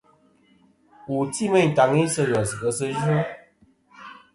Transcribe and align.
Wù 1.09 1.17
ti 1.33 1.43
meyn 1.51 1.71
tàŋi 1.77 2.03
sɨ̂ 2.13 2.23
ghès, 2.29 2.51
ghèsɨ 2.59 2.85
yvɨ. 2.93 3.17